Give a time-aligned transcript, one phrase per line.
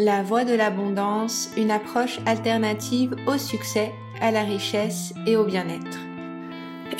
[0.00, 5.98] La voie de l'abondance, une approche alternative au succès, à la richesse et au bien-être.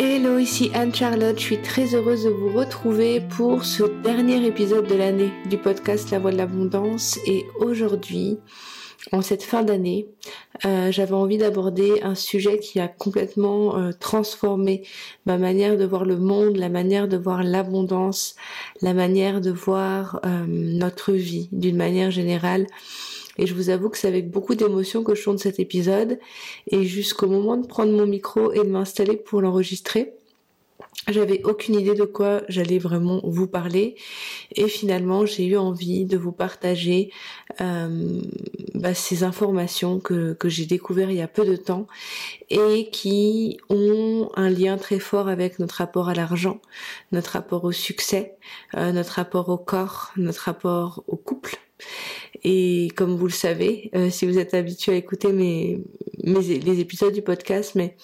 [0.00, 4.96] Hello, ici Anne-Charlotte, je suis très heureuse de vous retrouver pour ce dernier épisode de
[4.96, 8.40] l'année du podcast La voie de l'abondance et aujourd'hui,
[9.12, 10.08] en cette fin d'année,
[10.64, 14.82] euh, j'avais envie d'aborder un sujet qui a complètement euh, transformé
[15.24, 18.34] ma manière de voir le monde, la manière de voir l'abondance,
[18.82, 22.66] la manière de voir euh, notre vie d'une manière générale.
[23.38, 26.18] Et je vous avoue que c'est avec beaucoup d'émotion que je tourne cet épisode.
[26.72, 30.17] Et jusqu'au moment de prendre mon micro et de m'installer pour l'enregistrer,
[31.06, 33.94] j'avais aucune idée de quoi j'allais vraiment vous parler
[34.54, 37.10] et finalement j'ai eu envie de vous partager
[37.60, 38.20] euh,
[38.74, 41.86] bah, ces informations que, que j'ai découvert il y a peu de temps
[42.50, 46.60] et qui ont un lien très fort avec notre rapport à l'argent,
[47.12, 48.36] notre rapport au succès,
[48.76, 51.56] euh, notre rapport au corps, notre rapport au couple.
[52.44, 55.80] Et comme vous le savez, euh, si vous êtes habitué à écouter mes,
[56.24, 57.96] mes les épisodes du podcast, mais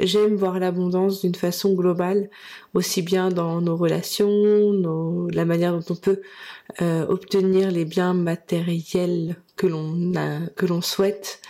[0.00, 2.30] J'aime voir l'abondance d'une façon globale,
[2.74, 6.20] aussi bien dans nos relations, nos, la manière dont on peut
[6.80, 11.40] euh, obtenir les biens matériels que l'on a, que l'on souhaite,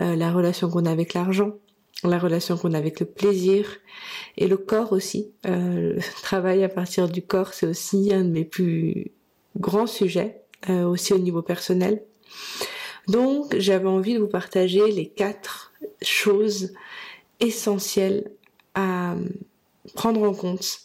[0.00, 1.52] euh, la relation qu'on a avec l'argent,
[2.04, 3.66] la relation qu'on a avec le plaisir
[4.36, 5.32] et le corps aussi.
[5.46, 9.12] Euh, le travail à partir du corps, c'est aussi un de mes plus
[9.58, 12.02] grands sujets, euh, aussi au niveau personnel.
[13.08, 16.72] Donc, j'avais envie de vous partager les quatre choses
[17.40, 18.30] essentiel
[18.74, 19.16] à
[19.94, 20.80] prendre en compte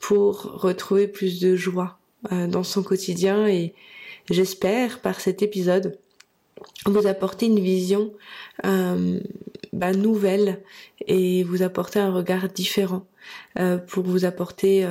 [0.00, 1.98] pour retrouver plus de joie
[2.32, 3.46] euh, dans son quotidien.
[3.46, 3.74] Et
[4.30, 5.98] j'espère par cet épisode
[6.86, 8.12] vous apporter une vision
[8.64, 9.20] euh,
[9.72, 10.62] bah, nouvelle
[11.06, 13.06] et vous apporter un regard différent
[13.58, 14.86] euh, pour vous apporter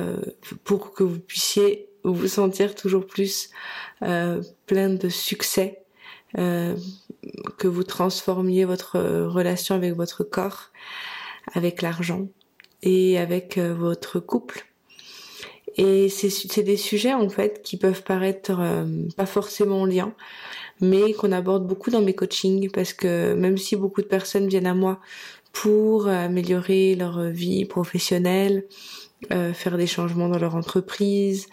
[0.64, 3.50] pour que vous puissiez vous sentir toujours plus
[4.00, 5.83] plein de succès
[6.34, 10.70] que vous transformiez votre relation avec votre corps,
[11.54, 12.28] avec l'argent
[12.84, 14.66] et avec euh, votre couple.
[15.76, 18.84] Et c'est des sujets en fait qui peuvent paraître euh,
[19.16, 20.14] pas forcément en lien,
[20.80, 24.68] mais qu'on aborde beaucoup dans mes coachings parce que même si beaucoup de personnes viennent
[24.68, 25.00] à moi
[25.52, 28.66] pour améliorer leur vie professionnelle,
[29.32, 31.46] euh, faire des changements dans leur entreprise,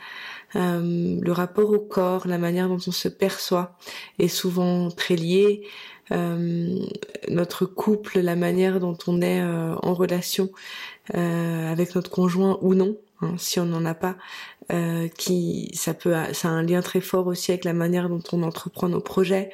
[0.56, 3.78] euh, le rapport au corps, la manière dont on se perçoit
[4.20, 5.64] est souvent très lié.
[6.12, 6.78] Euh,
[7.30, 10.50] notre couple, la manière dont on est euh, en relation
[11.14, 14.16] avec notre conjoint ou non, hein, si on n'en a pas,
[15.18, 18.44] qui ça peut, ça a un lien très fort aussi avec la manière dont on
[18.44, 19.50] entreprend nos projets.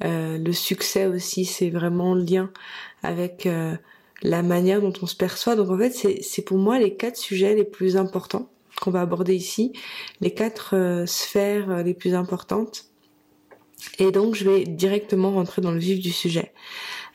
[0.00, 2.52] le succès aussi, c'est vraiment le lien
[3.02, 3.48] avec
[4.22, 5.56] la manière dont on se perçoit.
[5.56, 8.48] Donc en fait, c'est pour moi les quatre sujets les plus importants
[8.80, 9.72] qu'on va aborder ici,
[10.20, 12.86] les quatre euh, sphères euh, les plus importantes.
[13.98, 16.52] Et donc je vais directement rentrer dans le vif du sujet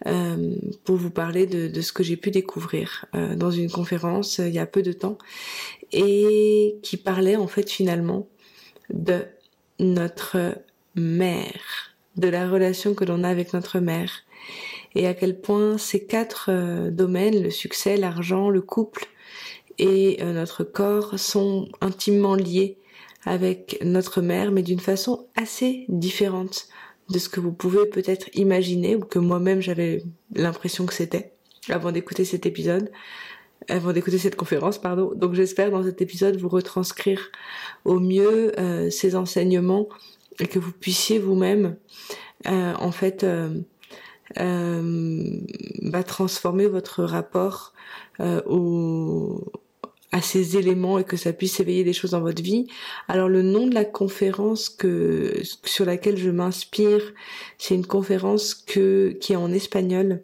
[0.08, 4.50] euh, pour vous parler de, de ce que j'ai pu découvrir dans une conférence il
[4.50, 5.20] y a peu de temps
[5.92, 8.28] et qui parlait en fait finalement
[8.90, 9.26] de
[9.78, 10.58] notre
[10.96, 14.24] mère, de la relation que l'on a avec notre mère
[14.96, 19.08] et à quel point ces quatre domaines, le succès, l'argent, le couple
[19.78, 22.78] et euh, notre corps sont intimement liés
[23.26, 26.68] avec notre mère, mais d'une façon assez différente
[27.10, 30.04] de ce que vous pouvez peut-être imaginer ou que moi-même j'avais
[30.34, 31.34] l'impression que c'était
[31.70, 32.92] avant d'écouter cet épisode,
[33.70, 35.12] avant d'écouter cette conférence, pardon.
[35.16, 37.32] Donc j'espère dans cet épisode vous retranscrire
[37.84, 39.88] au mieux euh, ces enseignements
[40.40, 41.78] et que vous puissiez vous-même
[42.48, 43.50] euh, en fait euh,
[45.82, 47.74] bah, transformer votre rapport
[48.20, 49.44] au,
[50.16, 52.68] à ces éléments et que ça puisse éveiller des choses dans votre vie.
[53.10, 55.34] Alors le nom de la conférence que
[55.66, 57.02] sur laquelle je m'inspire,
[57.58, 60.24] c'est une conférence que qui est en espagnol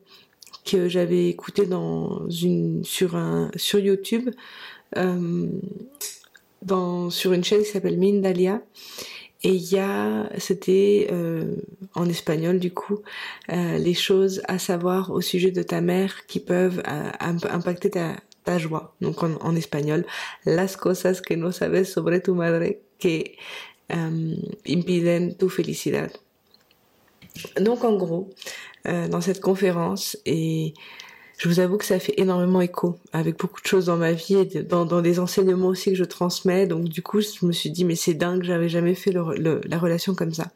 [0.66, 4.30] que j'avais écouté dans une sur un sur YouTube
[4.96, 5.48] euh,
[6.62, 8.62] dans sur une chaîne qui s'appelle Mindalia
[9.44, 11.58] et il y a c'était euh,
[11.96, 13.00] en espagnol du coup
[13.52, 16.82] euh, les choses à savoir au sujet de ta mère qui peuvent
[17.20, 18.96] impacter ta ta joie.
[19.02, 20.06] Donc en, espagnol,
[20.46, 23.24] las cosas que no sabes sobre tu madre que
[23.92, 24.36] euh,
[24.68, 26.12] impiden tu felicidad.
[27.60, 28.30] Donc en gros,
[28.88, 30.74] euh, dans cette conférence, et
[31.38, 34.36] je vous avoue que ça fait énormément écho avec beaucoup de choses dans ma vie
[34.36, 36.68] et dans, dans des enseignements aussi que je transmets.
[36.68, 40.14] Donc du coup, je me suis dit mais c'est dingue, j'avais jamais fait la relation
[40.16, 40.52] comme ça.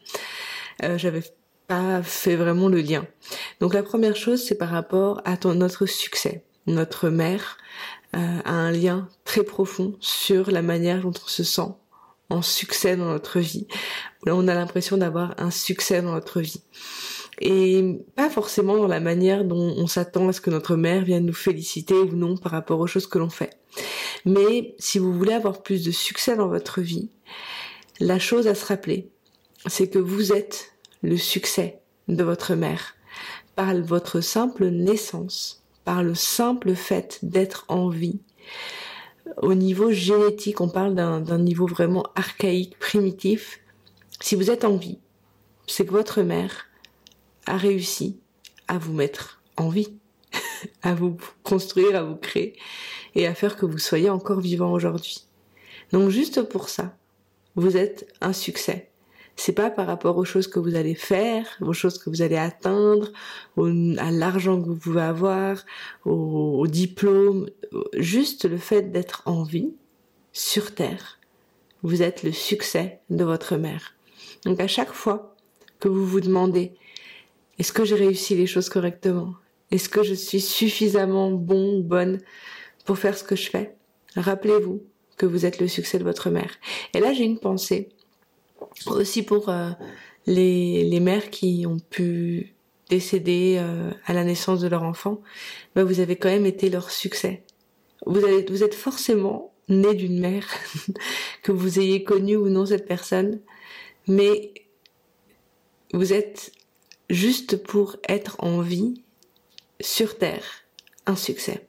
[0.84, 1.24] Euh, j'avais
[1.68, 3.08] pas fait vraiment le lien.
[3.60, 7.58] Donc la première chose, c'est par rapport à notre succès notre mère
[8.16, 11.74] euh, a un lien très profond sur la manière dont on se sent
[12.30, 13.68] en succès dans notre vie.
[14.26, 16.62] Là, on a l'impression d'avoir un succès dans notre vie.
[17.42, 21.26] Et pas forcément dans la manière dont on s'attend à ce que notre mère vienne
[21.26, 23.52] nous féliciter ou non par rapport aux choses que l'on fait.
[24.24, 27.10] Mais si vous voulez avoir plus de succès dans votre vie,
[28.00, 29.10] la chose à se rappeler,
[29.68, 30.72] c'est que vous êtes
[31.04, 32.96] le succès de votre mère
[33.56, 38.20] par votre simple naissance, par le simple fait d'être en vie.
[39.42, 43.60] Au niveau génétique, on parle d'un niveau vraiment archaïque, primitif.
[44.20, 45.00] Si vous êtes en vie,
[45.68, 46.68] c'est que votre mère
[47.46, 48.20] a réussi
[48.68, 49.98] à vous mettre en vie,
[50.82, 52.58] à vous construire, à vous créer
[53.14, 55.26] et à faire que vous soyez encore vivant aujourd'hui.
[55.92, 56.98] Donc juste pour ça,
[57.56, 58.92] vous êtes un succès
[59.36, 62.38] c'est pas par rapport aux choses que vous allez faire, aux choses que vous allez
[62.38, 63.12] atteindre,
[63.58, 65.64] à l'argent que vous pouvez avoir,
[66.06, 67.50] au, au diplôme,
[67.94, 69.74] juste le fait d'être en vie
[70.32, 71.20] sur terre.
[71.84, 73.96] Vous êtes le succès de votre mère.
[74.46, 75.36] Donc à chaque fois
[75.80, 76.74] que vous vous demandez
[77.58, 79.34] est-ce que j'ai réussi les choses correctement?
[79.72, 82.20] Est-ce que je suis suffisamment bon bonne
[82.86, 83.76] pour faire ce que je fais?
[84.16, 84.84] Rappelez-vous
[85.18, 86.52] que vous êtes le succès de votre mère.
[86.94, 87.90] Et là, j'ai une pensée
[88.88, 89.72] aussi pour euh,
[90.26, 92.56] les, les mères qui ont pu
[92.90, 95.22] décéder euh, à la naissance de leur enfant,
[95.76, 97.44] bah vous avez quand même été leur succès.
[98.06, 100.48] Vous, vous êtes forcément né d'une mère,
[101.42, 103.40] que vous ayez connu ou non cette personne,
[104.08, 104.54] mais
[105.94, 106.52] vous êtes
[107.10, 109.02] juste pour être en vie
[109.80, 110.66] sur Terre
[111.08, 111.68] un succès.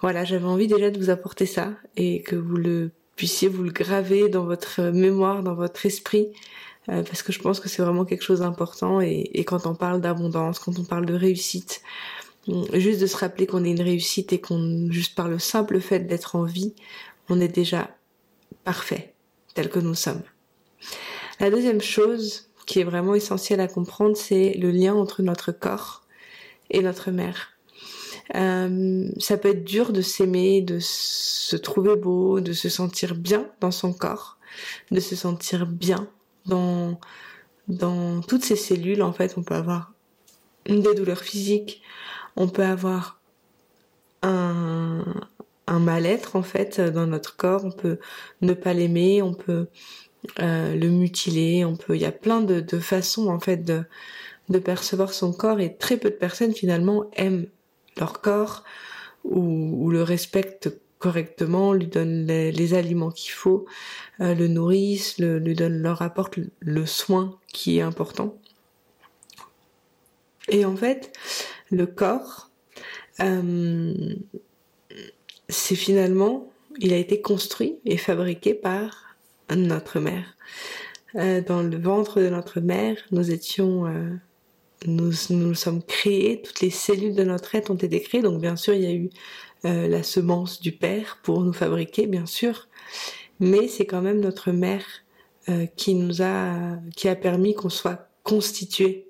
[0.00, 3.72] Voilà, j'avais envie déjà de vous apporter ça et que vous le puissiez vous le
[3.72, 6.28] graver dans votre mémoire, dans votre esprit,
[6.88, 9.00] euh, parce que je pense que c'est vraiment quelque chose d'important.
[9.00, 11.82] Et, et, quand on parle d'abondance, quand on parle de réussite,
[12.48, 15.80] hum, juste de se rappeler qu'on est une réussite et qu'on, juste par le simple
[15.80, 16.74] fait d'être en vie,
[17.28, 17.96] on est déjà
[18.64, 19.14] parfait,
[19.54, 20.22] tel que nous sommes.
[21.40, 26.04] La deuxième chose qui est vraiment essentielle à comprendre, c'est le lien entre notre corps
[26.70, 27.55] et notre mère.
[28.34, 33.48] Euh, ça peut être dur de s'aimer, de se trouver beau, de se sentir bien
[33.60, 34.38] dans son corps,
[34.90, 36.08] de se sentir bien
[36.46, 36.98] dans
[37.68, 39.02] dans toutes ces cellules.
[39.02, 39.92] En fait, on peut avoir
[40.66, 41.82] des douleurs physiques,
[42.36, 43.20] on peut avoir
[44.22, 45.04] un,
[45.68, 47.98] mal-être en fait dans notre corps, on peut
[48.40, 49.68] ne pas l'aimer, on peut
[50.40, 53.84] euh, le mutiler, on peut, il y a plein de, de façons en fait de,
[54.48, 55.60] de percevoir son corps.
[55.60, 57.46] Et très peu de personnes finalement aiment
[57.98, 58.64] leur corps
[59.24, 63.66] ou, le respectent correctement, lui donnent les, aliments qu'il faut,
[64.20, 68.36] euh, le nourrissent, lui donnent, leur apportent le, soin qui est important.
[70.48, 71.12] Et en fait,
[71.70, 72.50] le corps,
[73.20, 74.14] euh,
[75.48, 79.16] c'est finalement, il a été construit et fabriqué par
[79.54, 80.36] notre mère.
[81.16, 83.86] Euh, dans le ventre de notre mère, nous étions
[84.84, 88.22] nous nous sommes créés, toutes les cellules de notre être ont été créées.
[88.22, 89.10] Donc bien sûr, il y a eu
[89.64, 92.68] euh, la semence du père pour nous fabriquer, bien sûr,
[93.40, 94.84] mais c'est quand même notre mère
[95.48, 99.06] euh, qui nous a, qui a permis qu'on soit constitué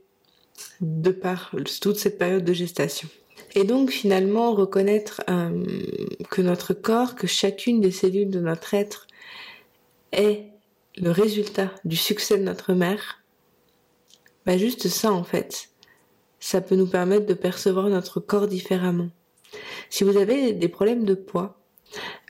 [0.80, 3.08] de par toute cette période de gestation.
[3.54, 5.64] Et donc finalement reconnaître euh,
[6.30, 9.06] que notre corps, que chacune des cellules de notre être
[10.12, 10.44] est
[10.96, 13.22] le résultat du succès de notre mère,
[14.46, 15.70] bah juste ça en fait.
[16.40, 19.08] Ça peut nous permettre de percevoir notre corps différemment.
[19.90, 21.58] Si vous avez des problèmes de poids,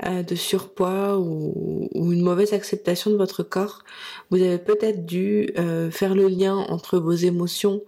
[0.05, 3.83] euh, de surpoids ou, une mauvaise acceptation de votre corps,
[4.31, 7.83] vous avez peut-être dû euh, faire le lien entre vos émotions,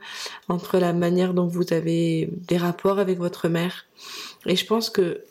[0.49, 3.87] entre la manière dont vous avez des rapports avec votre mère.
[4.47, 5.23] Et je pense que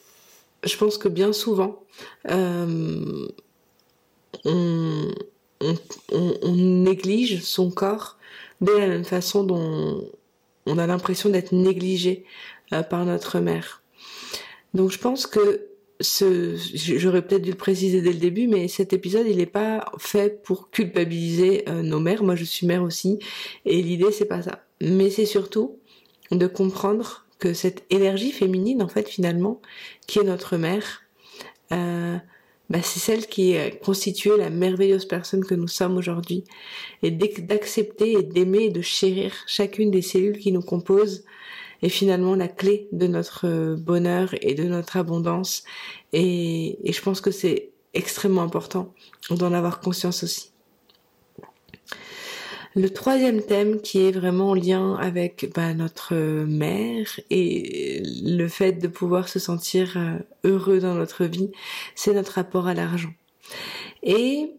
[0.63, 1.83] je pense que bien souvent
[2.29, 3.27] euh,
[4.45, 5.11] on,
[5.61, 5.75] on,
[6.11, 8.16] on, néglige son corps
[8.61, 10.09] de la même façon dont
[10.65, 12.25] on a l'impression d'être négligé
[12.73, 13.83] euh, par notre mère.
[14.73, 15.67] Donc je pense que
[15.99, 19.91] ce, j'aurais peut-être dû le préciser dès le début, mais cet épisode, il n'est pas
[19.97, 22.23] fait pour culpabiliser euh, nos mères.
[22.23, 23.19] Moi, je suis mère aussi,
[23.65, 24.63] et l'idée, c'est pas ça.
[24.81, 25.79] Mais c'est surtout
[26.31, 29.61] de comprendre que cette énergie féminine, en fait, finalement,
[30.07, 31.03] qui est notre mère,
[31.71, 32.17] euh,
[32.69, 36.43] bah, c'est celle qui est constituée la merveilleuse personne que nous sommes aujourd'hui.
[37.01, 41.23] Et d'accepter et d'aimer et de chérir chacune des cellules qui nous composent
[41.81, 45.63] est finalement la clé de notre bonheur et de notre abondance.
[46.11, 48.93] Et je pense que c'est extrêmement important
[49.29, 50.51] d'en avoir conscience aussi.
[52.77, 58.73] Le troisième thème qui est vraiment en lien avec bah, notre mère et le fait
[58.73, 61.49] de pouvoir se sentir euh, heureux dans notre vie,
[61.95, 63.09] c'est notre rapport à l'argent.
[64.03, 64.51] Et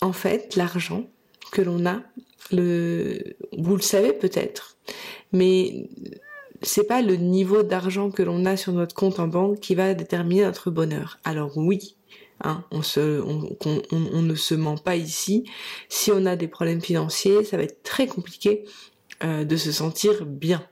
[0.00, 1.08] en fait, l'argent
[1.52, 2.02] que l'on a,
[2.50, 4.78] vous le savez peut-être,
[5.30, 5.88] mais
[6.62, 9.94] c'est pas le niveau d'argent que l'on a sur notre compte en banque qui va
[9.94, 11.20] déterminer notre bonheur.
[11.22, 11.94] Alors oui,
[12.42, 15.44] hein, on, ne se ment pas ici.
[15.88, 18.64] Si on a des problèmes financiers, ça va être très compliqué
[19.24, 20.66] euh, de se sentir bien.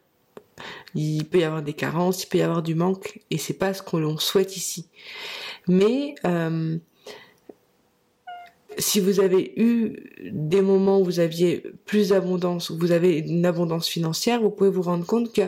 [0.94, 3.75] Il peut y avoir des carences, il peut y avoir du manque, et c'est pas
[3.75, 4.88] ce qu'on souhaite ici.
[5.68, 6.78] Mais euh,
[8.78, 9.97] si vous avez eu
[10.30, 14.71] des moments où vous aviez plus d'abondance, où vous avez une abondance financière, vous pouvez
[14.71, 15.42] vous rendre compte que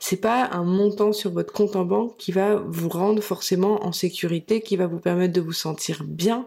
[0.00, 3.92] c'est pas un montant sur votre compte en banque qui va vous rendre forcément en
[3.92, 6.44] sécurité, qui va vous permettre de vous sentir bien,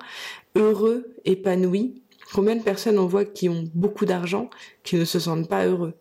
[0.56, 2.01] heureux, épanoui.
[2.34, 4.50] Combien de personnes on voit qui ont beaucoup d'argent
[4.84, 5.94] qui ne se sentent pas heureux?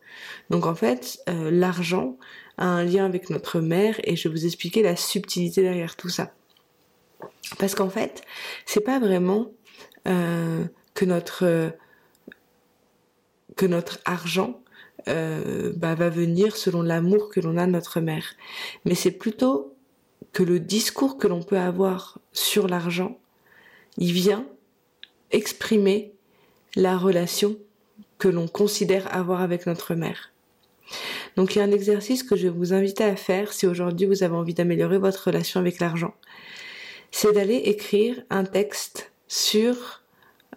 [0.51, 2.17] Donc en fait, euh, l'argent
[2.57, 6.09] a un lien avec notre mère et je vais vous expliquer la subtilité derrière tout
[6.09, 6.33] ça.
[7.59, 8.23] Parce qu'en fait,
[8.65, 9.51] c'est pas vraiment
[10.07, 11.73] euh, que notre
[13.57, 14.61] que notre argent
[15.07, 18.35] euh, bah, va venir selon l'amour que l'on a de notre mère.
[18.85, 19.75] Mais c'est plutôt
[20.33, 23.19] que le discours que l'on peut avoir sur l'argent,
[23.99, 24.47] il vient
[25.31, 26.13] exprimer
[26.75, 27.57] la relation
[28.19, 30.33] que l'on considère avoir avec notre mère.
[31.37, 34.07] Donc il y a un exercice que je vais vous inviter à faire si aujourd'hui
[34.07, 36.15] vous avez envie d'améliorer votre relation avec l'argent.
[37.11, 40.03] C'est d'aller écrire un texte sur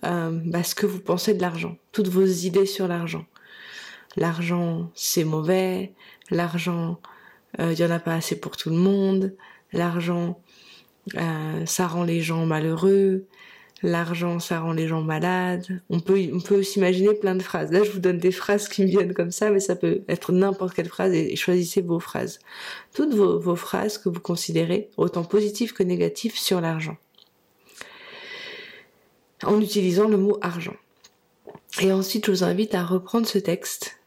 [0.06, 3.26] euh, bah, ce que vous pensez de l'argent, toutes vos idées sur l'argent.
[4.16, 5.94] L'argent, c'est mauvais,
[6.30, 7.00] l'argent,
[7.60, 9.36] euh, il y en a pas assez pour tout le monde,
[9.74, 10.40] l'argent,
[11.16, 13.26] euh, ça rend les gens malheureux,
[13.82, 15.82] l'argent, ça rend les gens malades.
[15.90, 17.72] On peut, on peut s'imaginer plein de phrases.
[17.72, 20.32] Là, je vous donne des phrases qui me viennent comme ça, mais ça peut être
[20.32, 22.38] n'importe quelle phrase et choisissez vos phrases.
[22.94, 26.98] Toutes vos phrases que vous considérez, autant positives que négatives, sur l'argent
[29.44, 30.76] en utilisant le mot argent.
[31.80, 34.00] Et ensuite, je vous invite à reprendre ce texte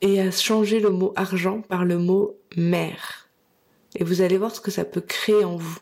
[0.00, 3.28] et à changer le mot argent par le mot mère.
[3.94, 5.78] Et vous allez voir ce que ça peut créer en vous.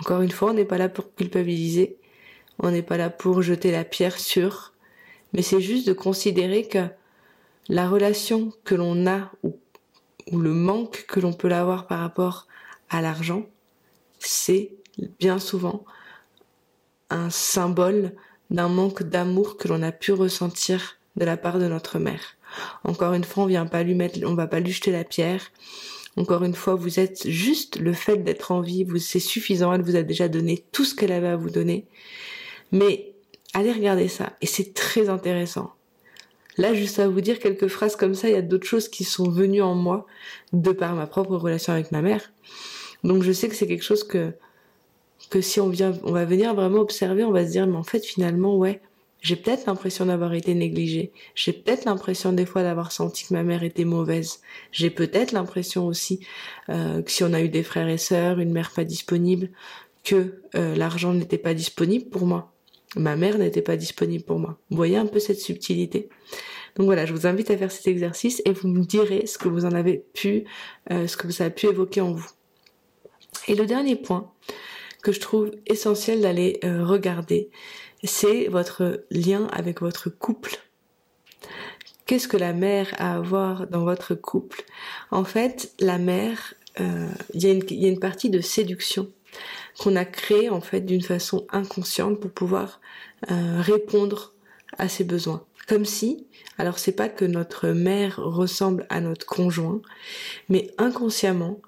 [0.00, 1.96] Encore une fois, on n'est pas là pour culpabiliser,
[2.60, 4.72] on n'est pas là pour jeter la pierre sur,
[5.32, 6.86] mais c'est juste de considérer que
[7.68, 9.58] la relation que l'on a ou,
[10.30, 12.46] ou le manque que l'on peut avoir par rapport
[12.88, 13.46] à l'argent,
[14.20, 14.70] c'est
[15.18, 15.84] bien souvent
[17.10, 18.12] un symbole
[18.50, 22.36] d'un manque d'amour que l'on a pu ressentir de la part de notre mère.
[22.84, 25.50] Encore une fois, on vient pas lui mettre, on va pas lui jeter la pierre.
[26.16, 29.72] Encore une fois, vous êtes juste le fait d'être en vie, vous c'est suffisant.
[29.72, 31.86] Elle vous a déjà donné tout ce qu'elle avait à vous donner.
[32.72, 33.14] Mais
[33.54, 35.72] allez regarder ça et c'est très intéressant.
[36.56, 39.04] Là, juste à vous dire quelques phrases comme ça, il y a d'autres choses qui
[39.04, 40.06] sont venues en moi
[40.52, 42.32] de par ma propre relation avec ma mère.
[43.04, 44.32] Donc je sais que c'est quelque chose que
[45.28, 47.82] que si on vient, on va venir vraiment observer, on va se dire, mais en
[47.82, 48.80] fait, finalement, ouais,
[49.20, 51.12] j'ai peut-être l'impression d'avoir été négligée.
[51.34, 54.40] J'ai peut-être l'impression des fois d'avoir senti que ma mère était mauvaise.
[54.70, 56.20] J'ai peut-être l'impression aussi
[56.68, 59.50] euh, que si on a eu des frères et sœurs, une mère pas disponible,
[60.04, 62.52] que euh, l'argent n'était pas disponible pour moi.
[62.96, 64.56] Ma mère n'était pas disponible pour moi.
[64.70, 66.08] Vous voyez un peu cette subtilité?
[66.76, 69.48] Donc voilà, je vous invite à faire cet exercice et vous me direz ce que
[69.48, 70.44] vous en avez pu,
[70.92, 72.30] euh, ce que vous avez pu évoquer en vous.
[73.48, 74.30] Et le dernier point,
[75.02, 77.50] que je trouve essentiel d'aller euh, regarder,
[78.04, 80.58] c'est votre lien avec votre couple.
[82.06, 84.64] Qu'est-ce que la mère a à voir dans votre couple?
[85.10, 89.10] En fait, la mère, euh, il y, a une partie de séduction
[89.78, 92.80] qu'on a créée en fait d'une façon inconsciente pour pouvoir
[93.30, 94.32] euh, répondre
[94.78, 95.44] à ses besoins.
[95.68, 99.82] Comme si, alors c'est pas que notre mère ressemble à notre conjoint,
[100.48, 101.60] mais inconsciemment,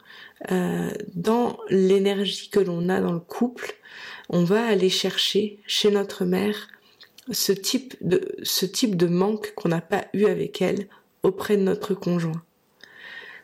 [0.50, 3.74] euh, dans l'énergie que l'on a dans le couple,
[4.30, 6.68] on va aller chercher chez notre mère
[7.30, 10.88] ce type de, ce type de manque qu'on n'a pas eu avec elle
[11.22, 12.42] auprès de notre conjoint.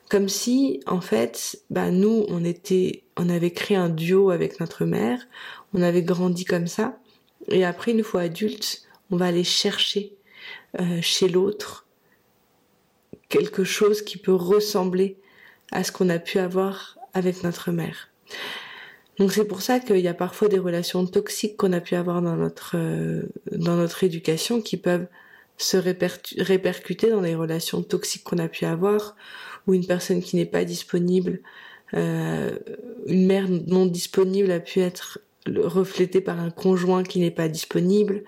[0.08, 4.86] Comme si, en fait, bah, nous, on était, on avait créé un duo avec notre
[4.86, 5.20] mère,
[5.74, 6.98] on avait grandi comme ça,
[7.48, 10.15] et après, une fois adulte, on va aller chercher
[10.80, 11.86] euh, chez l'autre
[13.28, 15.18] quelque chose qui peut ressembler
[15.72, 18.08] à ce qu'on a pu avoir avec notre mère.
[19.18, 22.22] Donc c'est pour ça qu'il y a parfois des relations toxiques qu'on a pu avoir
[22.22, 25.06] dans notre euh, dans notre éducation qui peuvent
[25.58, 29.16] se répercuter dans les relations toxiques qu'on a pu avoir,
[29.66, 31.40] ou une personne qui n'est pas disponible,
[31.94, 32.58] euh,
[33.06, 38.24] une mère non disponible a pu être reflétée par un conjoint qui n'est pas disponible.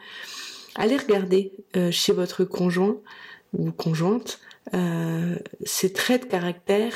[0.78, 2.97] Allez regarder euh, chez votre conjoint
[3.52, 4.38] ou conjointe
[4.75, 6.94] euh, ses traits de caractère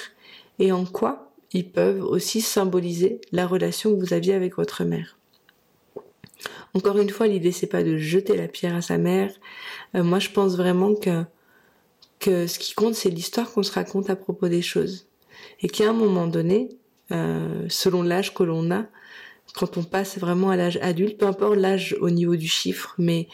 [0.61, 5.19] et en quoi ils peuvent aussi symboliser la relation que vous aviez avec votre mère.
[6.75, 9.35] Encore une fois, l'idée c'est pas de jeter la pierre à sa mère.
[9.97, 14.17] Euh, moi, je pense vraiment que ce qui compte, c'est l'histoire qu'on se raconte à
[14.17, 15.09] propos des choses,
[15.61, 16.69] et qu'à un moment donné,
[17.11, 18.87] euh, selon l'âge que l'on a,
[19.55, 23.29] quand on passe vraiment à l'âge adulte, peu importe l'âge au niveau du chiffre, mais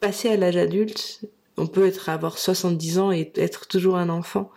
[0.00, 1.20] passer à l'âge adulte,
[1.56, 4.50] on peut être avoir 70 ans et être toujours un enfant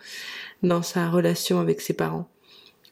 [0.62, 2.28] dans sa relation avec ses parents.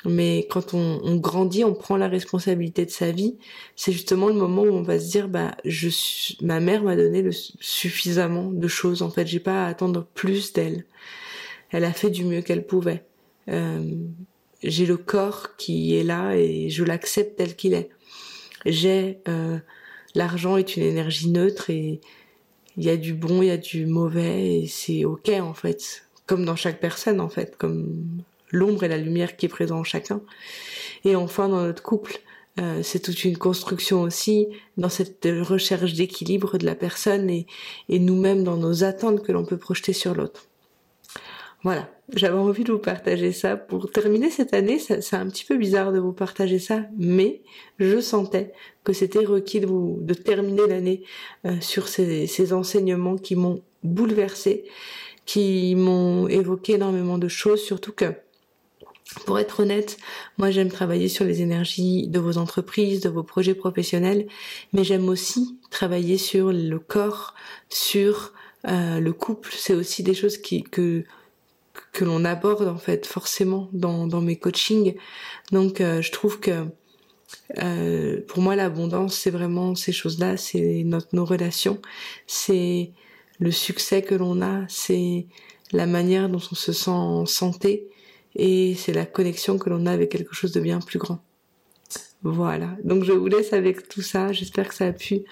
[0.05, 3.37] Mais quand on, grandit, on prend la responsabilité de sa vie.
[3.77, 5.89] C'est justement le moment où on va se dire, bah, je
[6.43, 9.03] ma mère m'a donné le, suffisamment de choses.
[9.03, 10.87] En fait, j'ai pas à attendre plus d'elle.
[11.71, 13.05] Elle a fait du mieux qu'elle pouvait.
[13.49, 13.95] Euh,
[14.63, 17.91] j'ai le corps qui est là et je l'accepte tel qu'il est.
[18.65, 19.59] J'ai euh,
[20.15, 22.01] l'argent est une énergie neutre et
[22.81, 26.07] il y a du bon, il y a du mauvais et c'est ok en fait,
[26.25, 28.23] comme dans chaque personne en fait, comme
[28.53, 30.23] l'ombre et la lumière qui est présent en chacun.
[31.05, 32.21] Et enfin dans notre couple,
[32.59, 37.47] euh, c'est toute une construction aussi dans cette recherche d'équilibre de la personne et,
[37.91, 40.47] et nous-mêmes dans nos attentes que l'on peut projeter sur l'autre.
[41.63, 43.57] Voilà, j'avais envie de vous partager ça.
[43.57, 47.43] Pour terminer cette année, c'est un petit peu bizarre de vous partager ça, mais
[47.79, 48.53] je sentais
[48.83, 51.03] que c'était requis de, terminer l'année
[51.45, 54.65] euh, sur ces, enseignements qui m'ont bouleversé,
[55.27, 58.15] qui m'ont évoqué énormément de choses, surtout que
[59.27, 59.99] pour être honnête,
[60.39, 64.29] moi j'aime travailler sur les énergies de vos entreprises, de vos projets professionnels,
[64.73, 67.35] mais j'aime aussi travailler sur le corps,
[67.69, 68.33] sur
[68.69, 69.53] euh, le couple.
[69.57, 71.05] C'est aussi des choses qui que
[71.93, 74.95] que l'on aborde en fait forcément dans, dans mes coachings.
[75.53, 76.67] Donc euh, je trouve que
[77.63, 81.81] euh, pour moi l'abondance c'est vraiment ces choses-là, c'est notre nos relations,
[82.27, 82.93] c'est
[83.39, 85.27] le succès que l'on a, c'est
[85.73, 87.89] la manière dont on se sent en santé
[88.37, 91.23] et c'est la connexion que l'on a avec quelque chose de bien plus grand.
[92.23, 94.31] Voilà, donc je vous laisse avec tout ça.
[94.31, 95.23] J'espère que ça a pu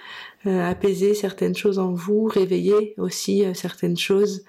[0.47, 4.42] euh, apaiser certaines choses en vous, réveiller aussi euh, certaines choses.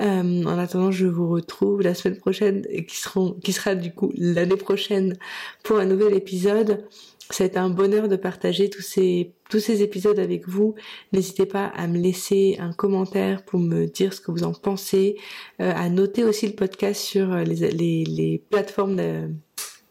[0.00, 4.12] Euh, en attendant, je vous retrouve la semaine prochaine, qui, seront, qui sera du coup
[4.14, 5.16] l'année prochaine
[5.64, 6.86] pour un nouvel épisode.
[7.30, 10.76] Ça a été un bonheur de partager tous ces, épisodes avec vous.
[11.12, 15.16] N'hésitez pas à me laisser un commentaire pour me dire ce que vous en pensez,
[15.58, 19.00] à noter aussi le podcast sur les, plateformes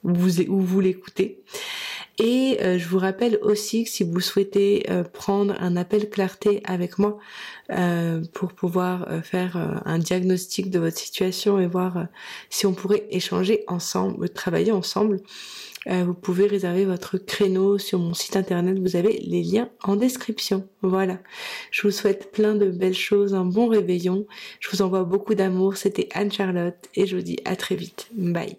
[0.04, 1.42] où vous l'écoutez.
[2.24, 6.62] Et euh, je vous rappelle aussi que si vous souhaitez euh, prendre un appel clarté
[6.66, 7.18] avec moi
[7.72, 12.06] euh, pour pouvoir faire un diagnostic de votre situation et voir
[12.52, 15.22] si on pourrait échanger ensemble, travailler ensemble,
[15.88, 18.78] vous pouvez réserver votre créneau sur mon site internet.
[18.78, 20.68] Vous avez les liens en description.
[20.84, 21.18] Voilà.
[21.72, 24.28] Je vous souhaite plein de belles choses, un bon réveillon.
[24.60, 25.78] Je vous envoie beaucoup d'amour.
[25.78, 28.10] C'était Anne-Charlotte et je vous dis à très vite.
[28.14, 28.58] Bye.